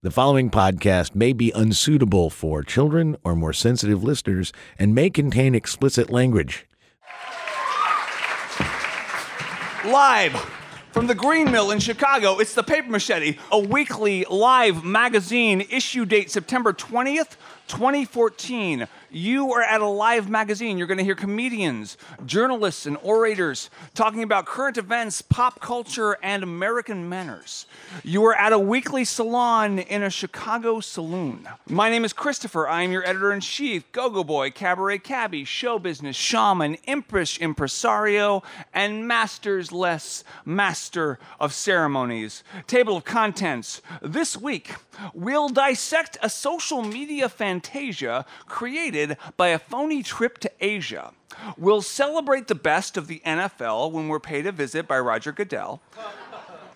[0.00, 5.56] The following podcast may be unsuitable for children or more sensitive listeners and may contain
[5.56, 6.68] explicit language.
[9.84, 10.34] Live
[10.92, 16.04] from the Green Mill in Chicago, it's the Paper Machete, a weekly live magazine, issue
[16.04, 17.36] date September 20th,
[17.66, 18.86] 2014.
[19.10, 20.76] You are at a live magazine.
[20.76, 21.96] You're going to hear comedians,
[22.26, 27.64] journalists, and orators talking about current events, pop culture, and American manners.
[28.04, 31.48] You are at a weekly salon in a Chicago saloon.
[31.66, 32.68] My name is Christopher.
[32.68, 37.40] I am your editor in chief, go go boy, cabaret cabbie, show business shaman, impish
[37.40, 38.42] impresario,
[38.74, 42.44] and masters less master of ceremonies.
[42.66, 43.80] Table of contents.
[44.02, 44.74] This week,
[45.14, 48.97] we'll dissect a social media fantasia created
[49.36, 51.12] by a phony trip to Asia.
[51.56, 55.80] We'll celebrate the best of the NFL when we're paid a visit by Roger Goodell.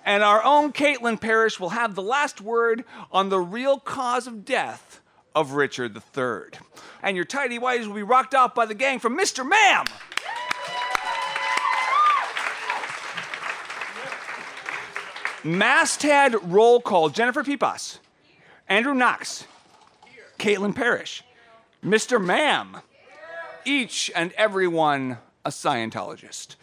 [0.05, 4.45] And our own Caitlin Parrish will have the last word on the real cause of
[4.45, 5.01] death
[5.35, 6.59] of Richard III.
[7.03, 9.48] And your tidy whities will be rocked off by the gang from Mr.
[9.48, 9.87] Ma'am.
[15.45, 17.98] Masthead roll call Jennifer Peepas,
[18.69, 19.45] Andrew Knox,
[20.39, 21.25] Caitlin Parrish,
[21.84, 22.25] Mr.
[22.25, 22.77] Ma'am,
[23.64, 26.55] each and every one a Scientologist.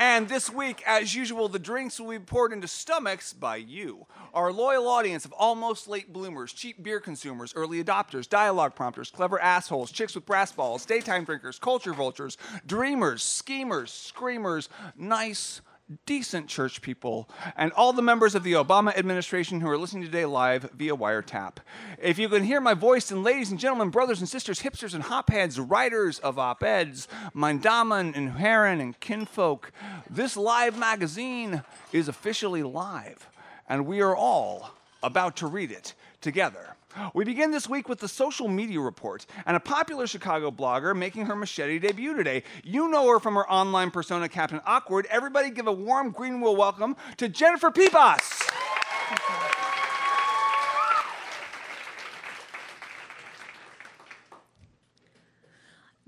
[0.00, 4.52] And this week, as usual, the drinks will be poured into stomachs by you, our
[4.52, 9.92] loyal audience of almost late bloomers, cheap beer consumers, early adopters, dialogue prompters, clever assholes,
[9.92, 15.62] chicks with brass balls, daytime drinkers, culture vultures, dreamers, schemers, screamers, nice,
[16.04, 20.24] decent church people, and all the members of the Obama administration who are listening today
[20.24, 21.58] live via wiretap.
[22.02, 25.04] If you can hear my voice, and ladies and gentlemen, brothers and sisters, hipsters and
[25.04, 29.72] hopheads, writers of op eds, Mindaman and Heron and kinfolk,
[30.10, 31.62] this live magazine
[31.92, 33.28] is officially live,
[33.68, 34.70] and we are all
[35.02, 36.75] about to read it together.
[37.14, 41.26] We begin this week with the social media report and a popular Chicago blogger making
[41.26, 42.42] her machete debut today.
[42.64, 45.06] You know her from her online persona, Captain Awkward.
[45.10, 48.42] Everybody give a warm Green Mill welcome to Jennifer Peepas.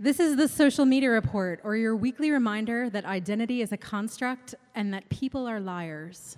[0.00, 4.54] This is the social media report, or your weekly reminder that identity is a construct
[4.76, 6.36] and that people are liars.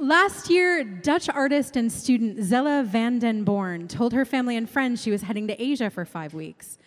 [0.00, 5.02] Last year, Dutch artist and student Zella van den Born told her family and friends
[5.02, 6.78] she was heading to Asia for five weeks.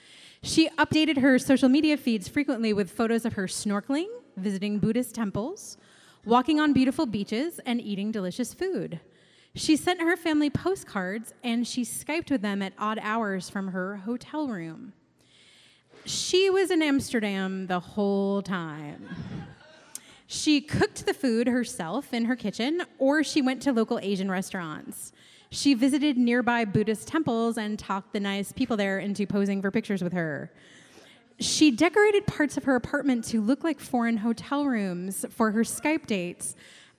[0.42, 5.78] She updated her social media feeds frequently with photos of her snorkeling, visiting Buddhist temples,
[6.26, 9.00] walking on beautiful beaches, and eating delicious food.
[9.54, 13.98] She sent her family postcards and she Skyped with them at odd hours from her
[13.98, 14.94] hotel room.
[16.04, 19.08] She was in Amsterdam the whole time.
[20.34, 25.12] She cooked the food herself in her kitchen, or she went to local Asian restaurants.
[25.52, 30.02] She visited nearby Buddhist temples and talked the nice people there into posing for pictures
[30.02, 30.52] with her.
[31.40, 36.08] She decorated parts of her apartment to look like foreign hotel rooms for her Skype
[36.08, 36.56] dates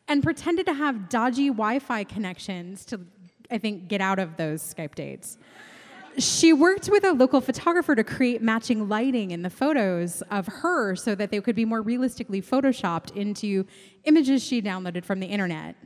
[0.07, 3.01] and pretended to have dodgy Wi Fi connections to,
[3.51, 5.39] I think, get out of those Skype dates
[6.19, 10.95] she worked with a local photographer to create matching lighting in the photos of her
[10.95, 13.67] so that they could be more realistically photoshopped into
[14.05, 15.77] images she downloaded from the internet.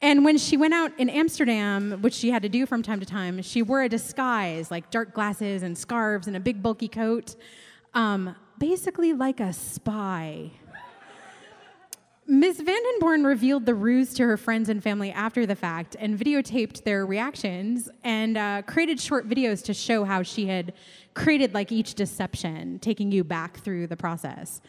[0.00, 3.06] And when she went out in Amsterdam, which she had to do from time to
[3.06, 7.36] time, she wore a disguise like dark glasses and scarves and a big bulky coat,
[7.94, 10.50] um, basically like a spy.
[12.26, 12.60] Ms.
[12.60, 17.04] Vandenborn revealed the ruse to her friends and family after the fact and videotaped their
[17.04, 20.72] reactions and uh, created short videos to show how she had
[21.14, 24.60] created like each deception, taking you back through the process.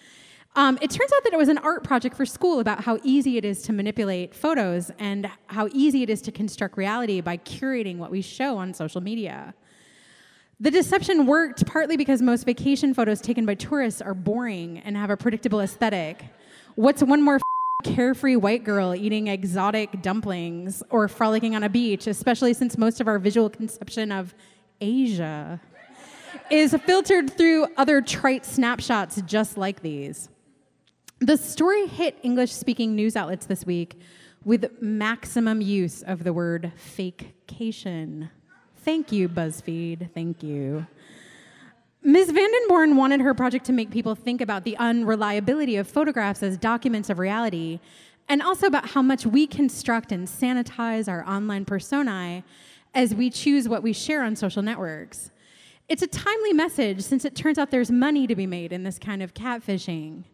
[0.55, 3.37] Um, it turns out that it was an art project for school about how easy
[3.37, 7.97] it is to manipulate photos and how easy it is to construct reality by curating
[7.97, 9.53] what we show on social media.
[10.59, 15.09] The deception worked partly because most vacation photos taken by tourists are boring and have
[15.09, 16.23] a predictable aesthetic.
[16.75, 17.39] What's one more
[17.83, 23.07] carefree white girl eating exotic dumplings or frolicking on a beach, especially since most of
[23.07, 24.33] our visual conception of
[24.81, 25.61] Asia
[26.49, 30.29] is filtered through other trite snapshots just like these.
[31.19, 33.99] The story hit English speaking news outlets this week
[34.43, 38.29] with maximum use of the word fakecation.
[38.77, 40.11] Thank you, BuzzFeed.
[40.13, 40.85] Thank you.
[42.05, 42.33] Ms.
[42.33, 47.09] Vandenborn wanted her project to make people think about the unreliability of photographs as documents
[47.09, 47.79] of reality,
[48.27, 52.43] and also about how much we construct and sanitize our online personae
[52.93, 55.31] as we choose what we share on social networks.
[55.87, 58.99] It's a timely message since it turns out there's money to be made in this
[58.99, 60.25] kind of catfishing.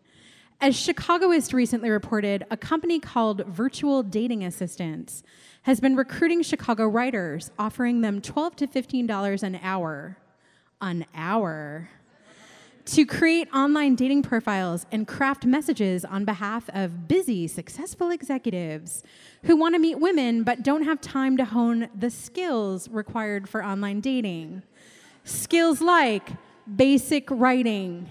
[0.60, 5.22] As Chicagoist recently reported, a company called Virtual Dating Assistants
[5.64, 10.18] has been recruiting Chicago writers, offering them 12 to $15 an hour.
[10.82, 11.90] An hour.
[12.86, 19.04] To create online dating profiles and craft messages on behalf of busy, successful executives
[19.44, 23.64] who want to meet women but don't have time to hone the skills required for
[23.64, 24.64] online dating.
[25.24, 26.30] Skills like
[26.76, 28.08] basic writing,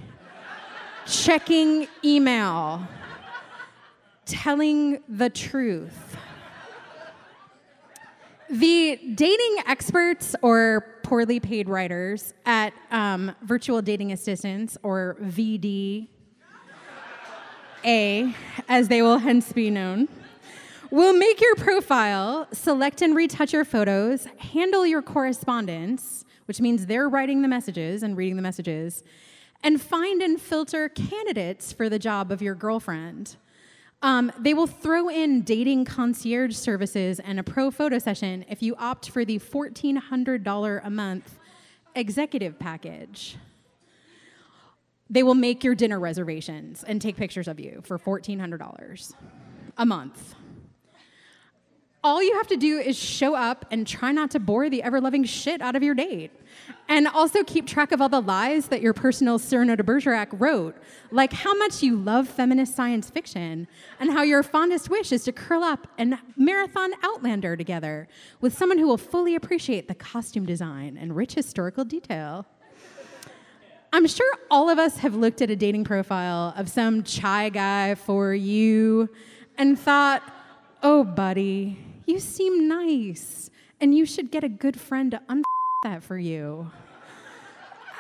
[1.07, 2.87] checking email,
[4.27, 6.17] telling the truth.
[8.51, 16.09] The dating experts or poorly paid writers at um, Virtual Dating Assistants, or VDA,
[18.67, 20.09] as they will hence be known,
[20.91, 27.11] will make your profile, select and retouch your photos, handle your correspondence, which means they're
[27.11, 29.05] writing the messages and reading the messages,
[29.63, 33.37] and find and filter candidates for the job of your girlfriend.
[34.01, 38.77] Um, they will throw in dating concierge services and a pro photo session if you
[38.77, 41.39] opt for the $1,400 a month
[41.97, 43.37] executive package.
[45.11, 49.15] They will make your dinner reservations and take pictures of you for $1,400
[49.79, 50.35] a month.
[52.05, 55.01] All you have to do is show up and try not to bore the ever
[55.01, 56.31] loving shit out of your date.
[56.89, 60.77] And also keep track of all the lies that your personal Cyrano de Bergerac wrote,
[61.11, 63.67] like how much you love feminist science fiction
[63.99, 68.07] and how your fondest wish is to curl up and marathon Outlander together
[68.41, 72.47] with someone who will fully appreciate the costume design and rich historical detail.
[73.93, 77.97] I'm sure all of us have looked at a dating profile of some chai guy
[77.97, 79.09] for you
[79.57, 80.23] and thought,
[80.83, 81.79] oh, buddy,
[82.09, 83.51] you seem nice,
[83.81, 85.43] and you should get a good friend to un
[85.85, 86.71] that for you.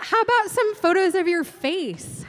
[0.00, 2.24] How about some photos of your face?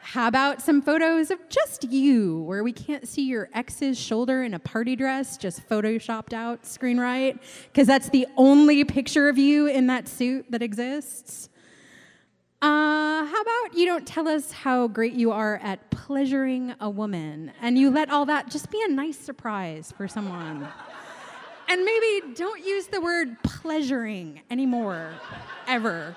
[0.00, 4.52] How about some photos of just you, where we can't see your ex's shoulder in
[4.52, 7.40] a party dress, just photoshopped out screen right?
[7.68, 11.48] Because that's the only picture of you in that suit that exists.
[12.60, 17.52] Uh, how about you don't tell us how great you are at pleasuring a woman
[17.60, 20.68] and you let all that just be a nice surprise for someone?
[21.72, 25.14] And maybe don't use the word pleasuring anymore,
[25.66, 26.14] ever.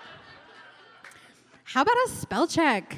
[1.63, 2.93] How about a spell check?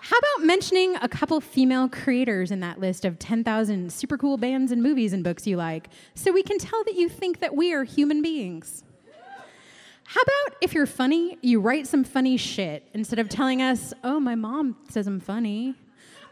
[0.00, 4.72] How about mentioning a couple female creators in that list of 10,000 super cool bands
[4.72, 7.74] and movies and books you like so we can tell that you think that we
[7.74, 8.82] are human beings?
[10.04, 14.18] How about if you're funny, you write some funny shit instead of telling us, oh,
[14.18, 15.74] my mom says I'm funny.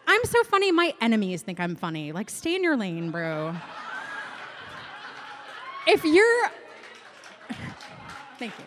[0.07, 2.13] I'm so funny, my enemies think I'm funny.
[2.13, 3.57] Like, stay in your lane, bro
[5.87, 6.51] if you're.
[8.39, 8.65] Thank you.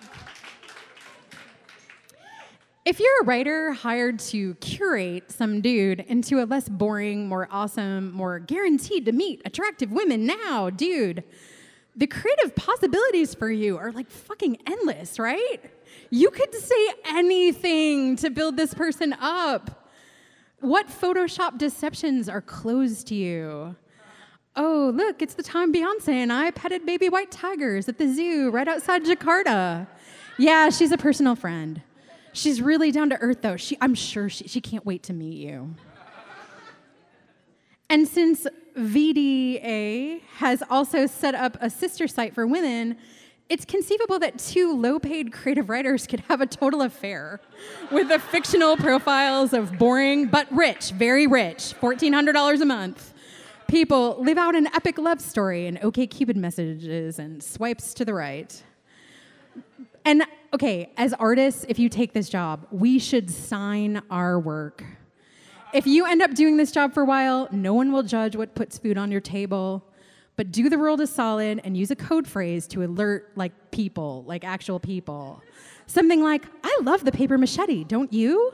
[2.85, 8.11] If you're a writer hired to curate some dude into a less boring, more awesome,
[8.11, 11.23] more guaranteed to meet attractive women now, dude,
[11.95, 15.57] the creative possibilities for you are like fucking endless, right?
[16.11, 19.89] You could say anything to build this person up.
[20.59, 23.75] What Photoshop deceptions are closed to you?
[24.57, 28.49] Oh, look, it's the time Beyonce and I petted baby white tigers at the zoo
[28.51, 29.87] right outside Jakarta.
[30.37, 31.81] Yeah, she's a personal friend.
[32.31, 33.57] She's really down to earth, though.
[33.57, 35.75] She, I'm sure she, she can't wait to meet you.
[37.89, 38.47] And since
[38.77, 42.97] VDA has also set up a sister site for women,
[43.47, 47.39] it's conceivable that two low paid creative writers could have a total affair
[47.91, 53.13] with the fictional profiles of boring but rich, very rich, $1,400 a month
[53.67, 58.13] people live out an epic love story and OK Cupid messages and swipes to the
[58.13, 58.63] right.
[60.03, 64.83] And okay, as artists, if you take this job, we should sign our work.
[65.73, 68.55] If you end up doing this job for a while, no one will judge what
[68.55, 69.83] puts food on your table.
[70.37, 74.23] But do the world a solid and use a code phrase to alert like people,
[74.27, 75.41] like actual people.
[75.87, 78.53] Something like, I love the paper machete, don't you?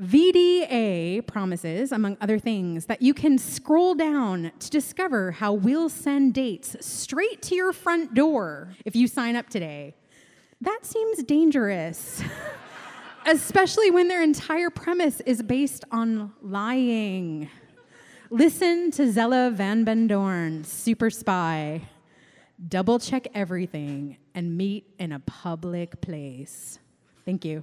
[0.00, 6.34] VDA promises, among other things, that you can scroll down to discover how we'll send
[6.34, 9.94] dates straight to your front door if you sign up today.
[10.60, 12.22] That seems dangerous,
[13.26, 17.50] especially when their entire premise is based on lying.
[18.30, 21.82] Listen to Zella Van den Born, super spy.
[22.68, 26.78] Double check everything and meet in a public place.
[27.24, 27.62] Thank you.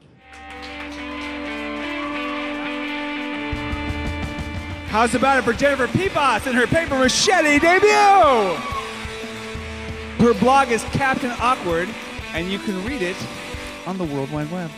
[4.87, 8.55] How's about it for Jennifer Peepas and her paper machete debut?
[10.23, 11.89] Her blog is Captain Awkward,
[12.33, 13.17] and you can read it
[13.85, 14.71] on the World Wide Web.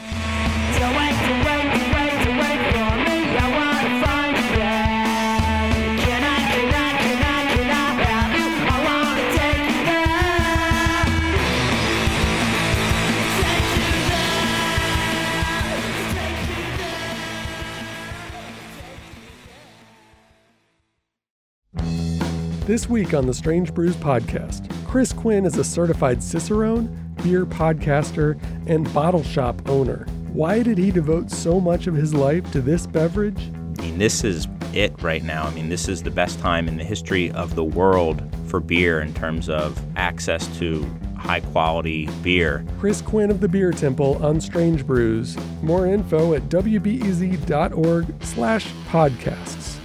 [22.68, 26.88] This week on the Strange Brews podcast, Chris Quinn is a certified Cicerone,
[27.24, 30.06] beer podcaster, and bottle shop owner.
[30.34, 33.40] Why did he devote so much of his life to this beverage?
[33.80, 35.46] I mean, this is it right now.
[35.46, 39.00] I mean, this is the best time in the history of the world for beer
[39.00, 42.66] in terms of access to high quality beer.
[42.80, 45.38] Chris Quinn of the Beer Temple on Strange Brews.
[45.64, 49.78] More info at wbez.org slash podcasts.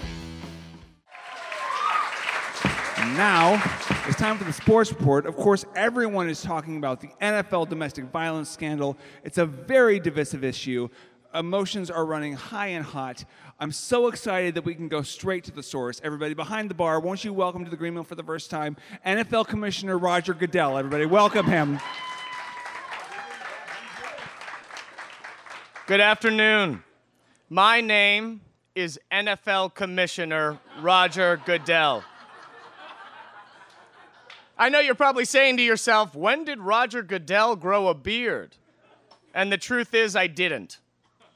[3.17, 3.63] Now
[4.07, 5.27] it's time for the sports report.
[5.27, 8.97] Of course, everyone is talking about the NFL domestic violence scandal.
[9.25, 10.89] It's a very divisive issue.
[11.35, 13.25] Emotions are running high and hot.
[13.59, 16.01] I'm so excited that we can go straight to the source.
[16.05, 18.77] Everybody behind the bar, won't you welcome to the Green Mill for the first time
[19.07, 20.77] NFL Commissioner Roger Goodell.
[20.77, 21.79] Everybody, welcome him.
[25.87, 26.83] Good afternoon.
[27.49, 28.41] My name
[28.75, 32.05] is NFL Commissioner Roger Goodell.
[34.63, 38.55] I know you're probably saying to yourself, when did Roger Goodell grow a beard?
[39.35, 40.79] And the truth is, I didn't.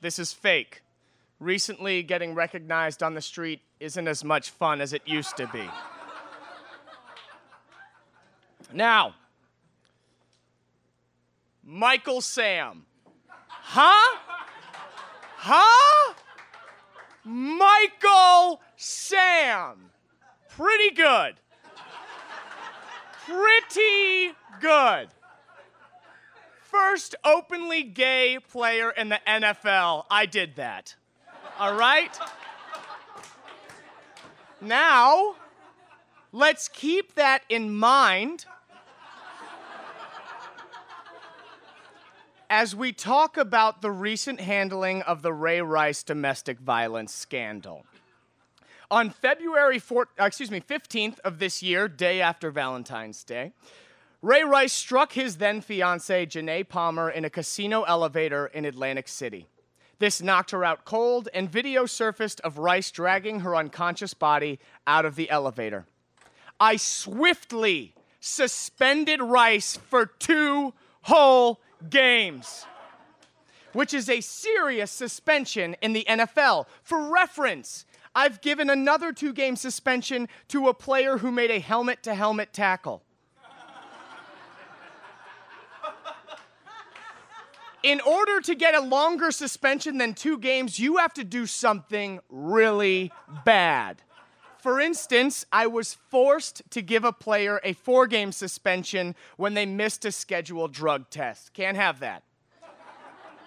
[0.01, 0.85] This is fake.
[1.41, 5.69] Recently, getting recognized on the street isn't as much fun as it used to be.
[8.73, 9.17] Now,
[11.65, 12.87] Michael Sam.
[13.49, 14.19] Huh?
[15.37, 16.15] Huh?
[17.25, 19.91] Michael Sam.
[20.49, 21.35] Pretty good.
[23.27, 25.09] Pretty good.
[26.63, 30.05] First openly gay player in the NFL.
[30.09, 30.95] I did that.
[31.59, 32.17] All right?
[34.61, 35.35] Now,
[36.33, 38.47] let's keep that in mind
[42.49, 47.85] as we talk about the recent handling of the Ray Rice domestic violence scandal.
[48.91, 53.53] On February 4, uh, excuse me, 15th of this year, day after Valentine's Day,
[54.23, 59.47] Ray Rice struck his then fiancee, Janae Palmer, in a casino elevator in Atlantic City.
[59.99, 65.05] This knocked her out cold, and video surfaced of Rice dragging her unconscious body out
[65.05, 65.87] of the elevator.
[66.61, 72.67] I swiftly suspended Rice for two whole games,
[73.73, 76.67] which is a serious suspension in the NFL.
[76.83, 77.85] For reference,
[78.17, 82.55] I've given another two game suspension to a player who made a helmet to helmet
[82.55, 83.03] tackle.
[87.83, 92.19] In order to get a longer suspension than two games, you have to do something
[92.31, 93.13] really
[93.45, 94.03] bad.
[94.59, 99.67] For instance, I was forced to give a player a four game suspension when they
[99.67, 101.53] missed a scheduled drug test.
[101.53, 102.23] Can't have that.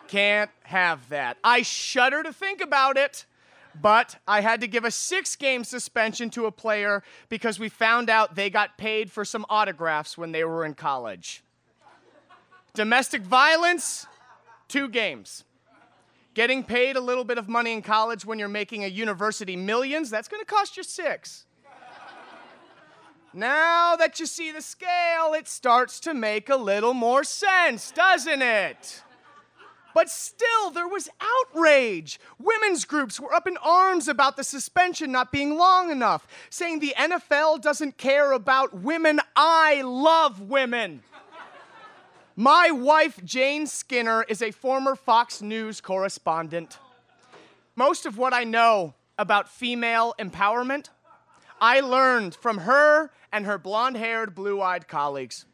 [0.07, 1.37] Can't have that.
[1.43, 3.25] I shudder to think about it,
[3.81, 8.09] but I had to give a six game suspension to a player because we found
[8.09, 11.43] out they got paid for some autographs when they were in college.
[12.73, 14.05] Domestic violence,
[14.67, 15.43] two games.
[16.33, 20.09] Getting paid a little bit of money in college when you're making a university millions,
[20.09, 21.45] that's gonna cost you six.
[23.33, 28.41] Now that you see the scale, it starts to make a little more sense, doesn't
[28.41, 29.03] it?
[29.93, 32.19] But still, there was outrage.
[32.37, 36.93] Women's groups were up in arms about the suspension not being long enough, saying the
[36.97, 39.19] NFL doesn't care about women.
[39.35, 41.01] I love women.
[42.35, 46.77] My wife, Jane Skinner, is a former Fox News correspondent.
[47.75, 50.89] Most of what I know about female empowerment,
[51.59, 55.45] I learned from her and her blonde haired, blue eyed colleagues.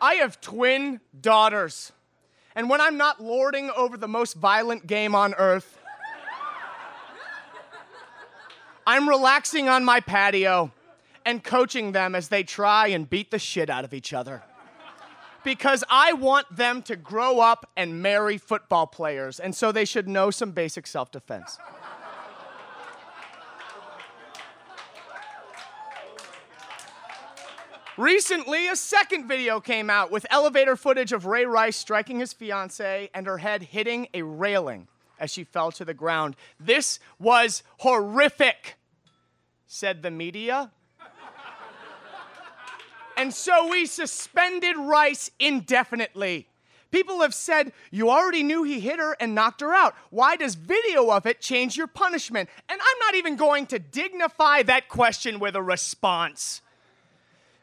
[0.00, 1.92] I have twin daughters,
[2.54, 5.78] and when I'm not lording over the most violent game on earth,
[8.86, 10.72] I'm relaxing on my patio
[11.24, 14.42] and coaching them as they try and beat the shit out of each other
[15.44, 20.08] because I want them to grow up and marry football players, and so they should
[20.08, 21.58] know some basic self defense.
[27.98, 33.10] Recently, a second video came out with elevator footage of Ray Rice striking his fiancee
[33.14, 34.88] and her head hitting a railing
[35.20, 36.34] as she fell to the ground.
[36.58, 38.76] This was horrific,
[39.66, 40.70] said the media.
[43.18, 46.48] And so we suspended Rice indefinitely.
[46.90, 49.94] People have said, You already knew he hit her and knocked her out.
[50.08, 52.48] Why does video of it change your punishment?
[52.70, 56.62] And I'm not even going to dignify that question with a response.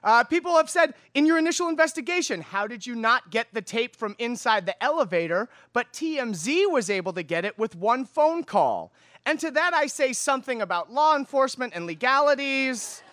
[0.03, 3.95] Uh, people have said, in your initial investigation, how did you not get the tape
[3.95, 5.49] from inside the elevator?
[5.73, 8.93] But TMZ was able to get it with one phone call.
[9.25, 13.03] And to that, I say something about law enforcement and legalities.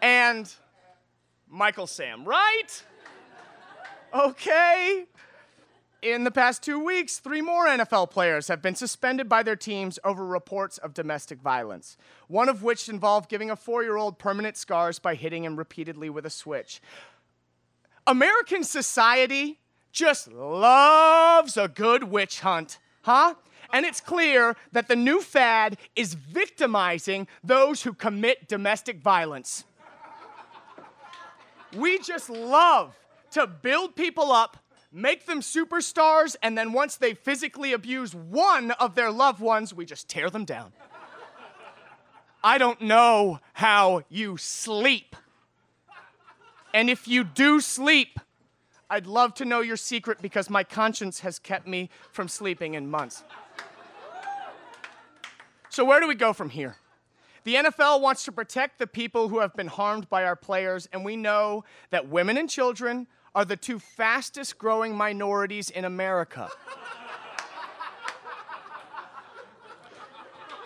[0.00, 0.52] and
[1.48, 2.84] Michael Sam, right?
[4.14, 5.06] Okay.
[6.00, 9.98] In the past two weeks, three more NFL players have been suspended by their teams
[10.04, 11.96] over reports of domestic violence,
[12.28, 16.08] one of which involved giving a four year old permanent scars by hitting him repeatedly
[16.08, 16.80] with a switch.
[18.06, 19.58] American society
[19.90, 23.34] just loves a good witch hunt, huh?
[23.72, 29.64] And it's clear that the new fad is victimizing those who commit domestic violence.
[31.76, 32.96] We just love
[33.32, 34.56] to build people up,
[34.90, 39.84] make them superstars, and then once they physically abuse one of their loved ones, we
[39.84, 40.72] just tear them down.
[42.42, 45.16] I don't know how you sleep.
[46.72, 48.20] And if you do sleep,
[48.90, 52.90] I'd love to know your secret because my conscience has kept me from sleeping in
[52.90, 53.24] months.
[55.68, 56.76] So, where do we go from here?
[57.44, 61.04] The NFL wants to protect the people who have been harmed by our players, and
[61.04, 66.48] we know that women and children are the two fastest growing minorities in America.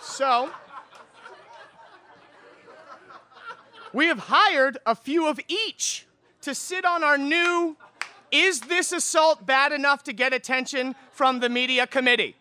[0.00, 0.50] so,
[3.92, 6.07] we have hired a few of each
[6.40, 7.76] to sit on our new
[8.31, 12.37] Is This Assault Bad Enough to Get Attention from the Media Committee?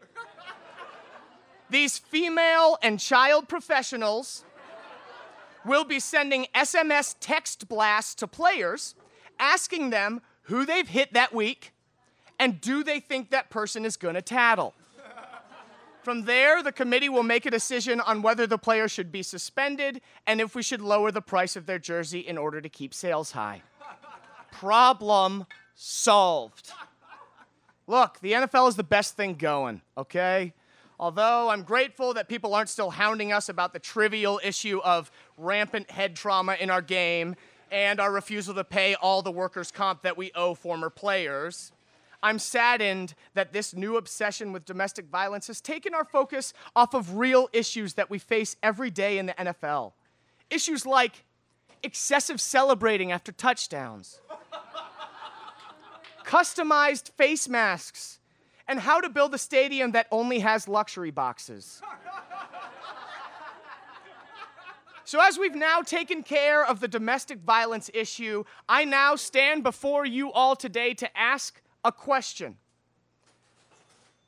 [1.69, 4.43] These female and child professionals
[5.65, 8.95] will be sending SMS text blasts to players
[9.41, 11.73] asking them who they've hit that week
[12.39, 14.73] and do they think that person is going to tattle.
[16.01, 20.01] From there, the committee will make a decision on whether the player should be suspended
[20.25, 23.31] and if we should lower the price of their jersey in order to keep sales
[23.31, 23.61] high.
[24.51, 25.45] Problem
[25.75, 26.71] solved.
[27.85, 30.53] Look, the NFL is the best thing going, okay?
[30.99, 35.91] Although I'm grateful that people aren't still hounding us about the trivial issue of rampant
[35.91, 37.35] head trauma in our game
[37.71, 41.71] and our refusal to pay all the workers' comp that we owe former players,
[42.21, 47.15] I'm saddened that this new obsession with domestic violence has taken our focus off of
[47.15, 49.93] real issues that we face every day in the NFL.
[50.49, 51.23] Issues like
[51.81, 54.21] excessive celebrating after touchdowns,
[56.25, 58.19] customized face masks
[58.67, 61.81] and how to build a stadium that only has luxury boxes.
[65.11, 70.05] So, as we've now taken care of the domestic violence issue, I now stand before
[70.05, 72.55] you all today to ask a question.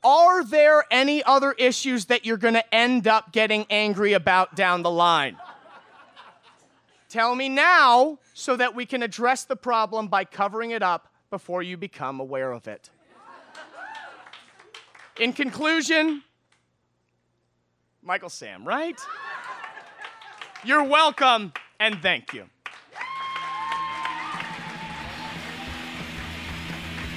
[0.04, 4.82] Are there any other issues that you're going to end up getting angry about down
[4.82, 5.38] the line?
[7.08, 11.62] Tell me now so that we can address the problem by covering it up before
[11.62, 12.90] you become aware of it.
[15.18, 16.22] In conclusion,
[18.02, 19.00] Michael Sam, right?
[20.64, 22.46] You're welcome and thank you.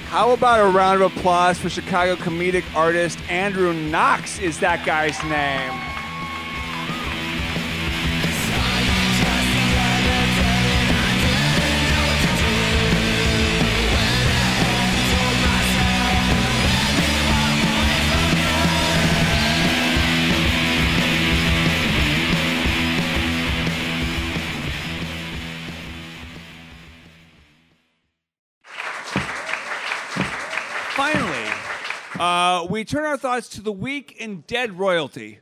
[0.08, 5.22] How about a round of applause for Chicago comedic artist Andrew Knox is that guy's
[5.24, 5.97] name.
[32.88, 35.40] Turn our thoughts to the weak and dead royalty.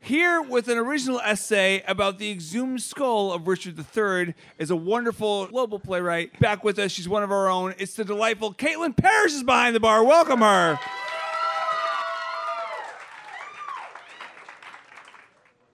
[0.00, 5.46] Here, with an original essay about the exhumed skull of Richard III, is a wonderful
[5.48, 6.38] global playwright.
[6.40, 7.74] Back with us, she's one of our own.
[7.78, 10.02] It's the delightful Caitlin Parrish is behind the bar.
[10.04, 10.78] Welcome her.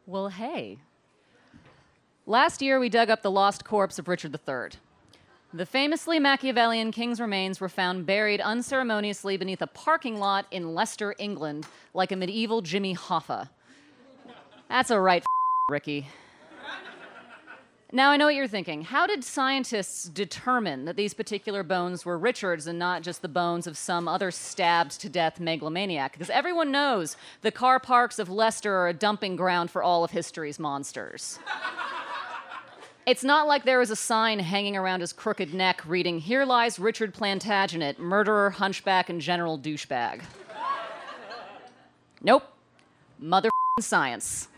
[0.06, 0.78] Well, hey.
[2.26, 4.80] Last year, we dug up the lost corpse of Richard III.
[5.54, 11.14] The famously Machiavellian king's remains were found buried unceremoniously beneath a parking lot in Leicester,
[11.16, 13.50] England, like a medieval Jimmy Hoffa.
[14.68, 15.24] That's a right,
[15.70, 16.08] Ricky.
[17.92, 18.82] Now, I know what you're thinking.
[18.82, 23.68] How did scientists determine that these particular bones were Richard's and not just the bones
[23.68, 26.14] of some other stabbed to death megalomaniac?
[26.14, 30.10] Because everyone knows the car parks of Leicester are a dumping ground for all of
[30.10, 31.38] history's monsters.
[33.06, 36.78] It's not like there was a sign hanging around his crooked neck reading, Here lies
[36.78, 40.22] Richard Plantagenet, murderer, hunchback, and general douchebag.
[42.22, 42.44] nope.
[43.18, 44.48] Mother science.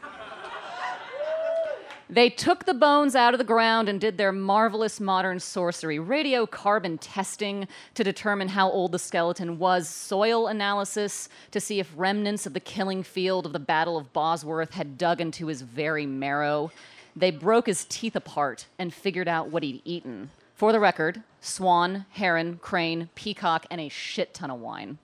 [2.08, 6.98] They took the bones out of the ground and did their marvelous modern sorcery, radiocarbon
[7.00, 12.54] testing to determine how old the skeleton was, soil analysis to see if remnants of
[12.54, 16.70] the killing field of the Battle of Bosworth had dug into his very marrow.
[17.16, 20.30] They broke his teeth apart and figured out what he'd eaten.
[20.54, 24.98] For the record, swan, heron, crane, peacock, and a shit ton of wine.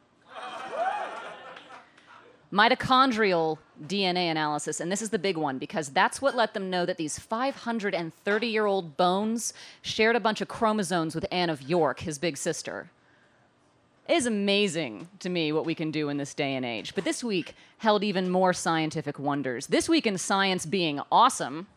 [2.52, 6.84] Mitochondrial DNA analysis, and this is the big one because that's what let them know
[6.84, 12.00] that these 530 year old bones shared a bunch of chromosomes with Anne of York,
[12.00, 12.90] his big sister.
[14.06, 16.94] It is amazing to me what we can do in this day and age.
[16.94, 19.68] But this week held even more scientific wonders.
[19.68, 21.68] This week in science being awesome,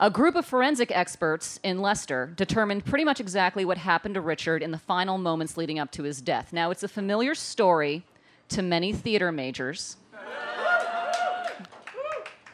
[0.00, 4.62] a group of forensic experts in Leicester determined pretty much exactly what happened to Richard
[4.62, 6.52] in the final moments leading up to his death.
[6.52, 8.04] Now, it's a familiar story
[8.48, 9.96] to many theater majors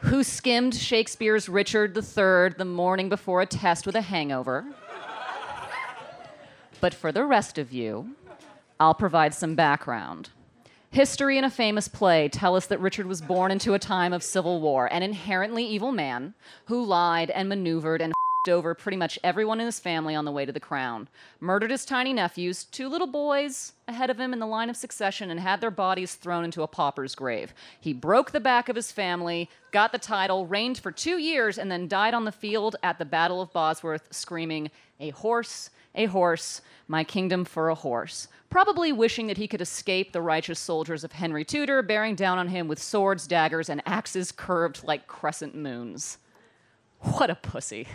[0.01, 4.65] who skimmed Shakespeare's Richard III the morning before a test with a hangover.
[6.79, 8.15] But for the rest of you,
[8.79, 10.29] I'll provide some background.
[10.91, 14.21] History and a famous play tell us that Richard was born into a time of
[14.21, 16.33] civil war, an inherently evil man
[16.65, 18.11] who lied and maneuvered and
[18.49, 21.07] over pretty much everyone in his family on the way to the crown,
[21.39, 25.29] murdered his tiny nephews, two little boys ahead of him in the line of succession,
[25.29, 27.53] and had their bodies thrown into a pauper's grave.
[27.79, 31.71] He broke the back of his family, got the title, reigned for two years, and
[31.71, 36.61] then died on the field at the Battle of Bosworth, screaming, A horse, a horse,
[36.87, 38.27] my kingdom for a horse.
[38.51, 42.49] Probably wishing that he could escape the righteous soldiers of Henry Tudor, bearing down on
[42.49, 46.17] him with swords, daggers, and axes curved like crescent moons.
[46.99, 47.87] What a pussy.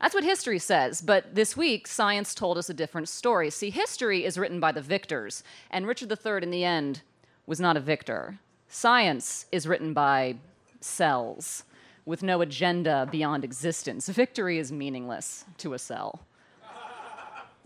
[0.00, 3.50] That's what history says, but this week, science told us a different story.
[3.50, 7.02] See, history is written by the victors, and Richard III, in the end,
[7.44, 8.38] was not a victor.
[8.68, 10.36] Science is written by
[10.80, 11.64] cells
[12.06, 14.08] with no agenda beyond existence.
[14.08, 16.20] Victory is meaningless to a cell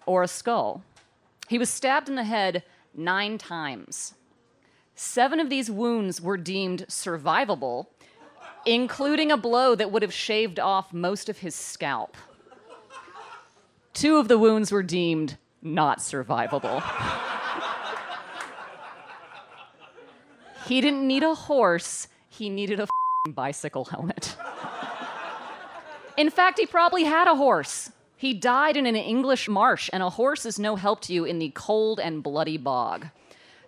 [0.06, 0.82] or a skull.
[1.48, 2.62] He was stabbed in the head
[2.94, 4.14] nine times.
[4.94, 7.86] Seven of these wounds were deemed survivable,
[8.64, 12.16] including a blow that would have shaved off most of his scalp.
[13.92, 16.82] Two of the wounds were deemed not survivable.
[20.66, 22.86] he didn't need a horse, he needed a
[23.30, 24.36] bicycle helmet.
[26.16, 27.90] In fact, he probably had a horse.
[28.24, 31.38] He died in an English marsh, and a horse is no help to you in
[31.38, 33.08] the cold and bloody bog.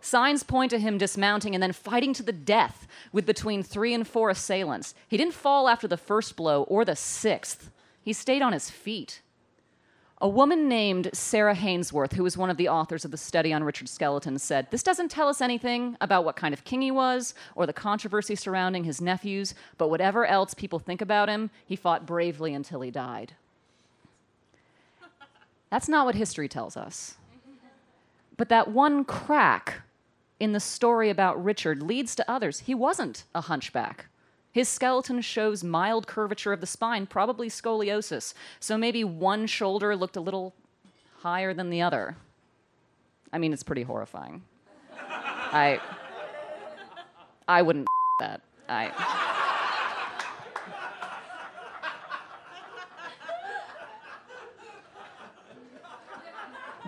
[0.01, 4.09] Signs point to him dismounting and then fighting to the death with between three and
[4.09, 4.95] four assailants.
[5.09, 9.21] He didn't fall after the first blow or the sixth, he stayed on his feet.
[10.23, 13.63] A woman named Sarah Hainsworth, who was one of the authors of the study on
[13.63, 17.35] Richard's skeleton, said, This doesn't tell us anything about what kind of king he was
[17.57, 22.07] or the controversy surrounding his nephews, but whatever else people think about him, he fought
[22.07, 23.35] bravely until he died.
[25.77, 27.19] That's not what history tells us.
[28.39, 29.83] But that one crack
[30.41, 32.61] in the story about Richard leads to others.
[32.61, 34.07] He wasn't a hunchback.
[34.51, 38.33] His skeleton shows mild curvature of the spine, probably scoliosis.
[38.59, 40.55] So maybe one shoulder looked a little
[41.19, 42.17] higher than the other.
[43.31, 44.45] I mean, it's pretty horrifying.
[44.99, 45.79] I
[47.47, 47.87] I wouldn't
[48.21, 48.41] that.
[48.67, 49.26] I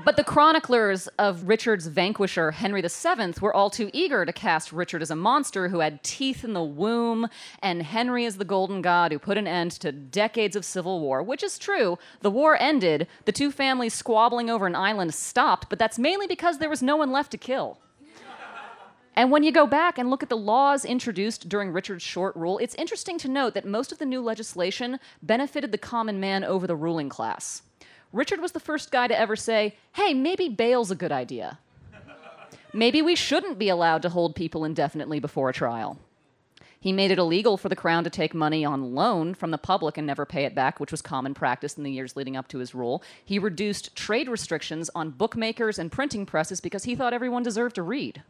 [0.05, 5.03] But the chroniclers of Richard's vanquisher, Henry VII, were all too eager to cast Richard
[5.03, 7.29] as a monster who had teeth in the womb,
[7.63, 11.23] and Henry as the golden god who put an end to decades of civil war,
[11.23, 11.99] which is true.
[12.21, 16.59] The war ended, the two families squabbling over an island stopped, but that's mainly because
[16.59, 17.79] there was no one left to kill.
[19.15, 22.59] And when you go back and look at the laws introduced during Richard's short rule,
[22.59, 26.69] it's interesting to note that most of the new legislation benefited the common man over
[26.69, 27.63] the ruling class.
[28.13, 31.59] Richard was the first guy to ever say, hey, maybe bail's a good idea.
[32.73, 35.99] Maybe we shouldn't be allowed to hold people indefinitely before a trial.
[36.81, 39.99] He made it illegal for the crown to take money on loan from the public
[39.99, 42.59] and never pay it back, which was common practice in the years leading up to
[42.59, 43.03] his rule.
[43.25, 47.83] He reduced trade restrictions on bookmakers and printing presses because he thought everyone deserved to
[47.83, 48.23] read.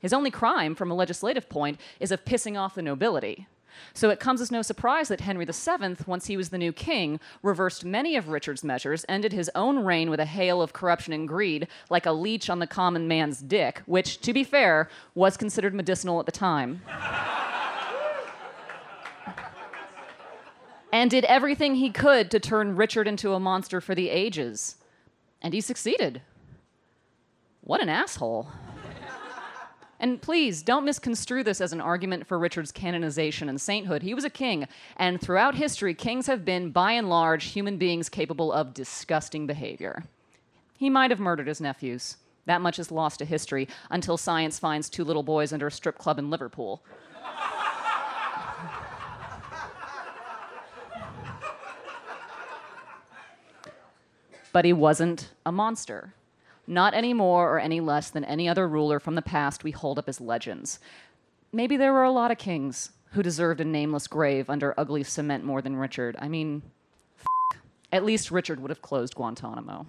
[0.00, 3.46] His only crime, from a legislative point, is of pissing off the nobility.
[3.92, 7.20] So it comes as no surprise that Henry VII, once he was the new king,
[7.42, 11.28] reversed many of Richard's measures, ended his own reign with a hail of corruption and
[11.28, 15.74] greed, like a leech on the common man's dick, which, to be fair, was considered
[15.74, 16.82] medicinal at the time.
[20.92, 24.76] and did everything he could to turn Richard into a monster for the ages.
[25.42, 26.22] And he succeeded.
[27.62, 28.48] What an asshole.
[30.00, 34.02] And please don't misconstrue this as an argument for Richard's canonization and sainthood.
[34.02, 38.08] He was a king, and throughout history, kings have been, by and large, human beings
[38.08, 40.04] capable of disgusting behavior.
[40.76, 42.16] He might have murdered his nephews.
[42.46, 45.96] That much is lost to history until science finds two little boys under a strip
[45.96, 46.82] club in Liverpool.
[54.52, 56.12] but he wasn't a monster.
[56.66, 59.98] Not any more or any less than any other ruler from the past we hold
[59.98, 60.78] up as legends.
[61.52, 65.44] Maybe there were a lot of kings who deserved a nameless grave under ugly cement
[65.44, 66.16] more than Richard.
[66.18, 66.62] I mean,
[67.20, 67.58] f-
[67.92, 69.86] at least Richard would have closed Guantanamo.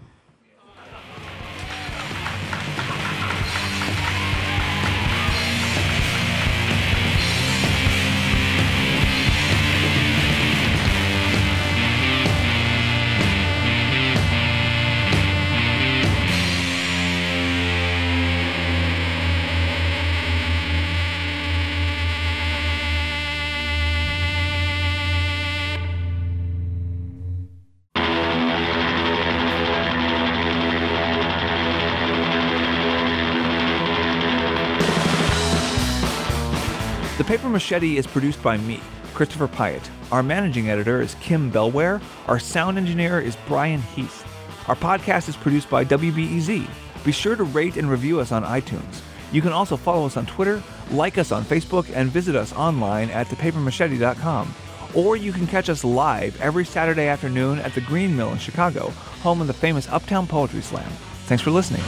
[37.35, 38.79] Paper Machete is produced by me,
[39.13, 39.89] Christopher Piatt.
[40.09, 42.01] Our managing editor is Kim Bellware.
[42.27, 44.25] Our sound engineer is Brian Heath.
[44.69, 46.65] Our podcast is produced by WBEZ.
[47.03, 49.01] Be sure to rate and review us on iTunes.
[49.33, 53.09] You can also follow us on Twitter, like us on Facebook, and visit us online
[53.09, 54.55] at thepapermachete.com.
[54.93, 58.91] Or you can catch us live every Saturday afternoon at the Green Mill in Chicago,
[59.23, 60.89] home of the famous Uptown Poetry Slam.
[61.25, 61.83] Thanks for listening.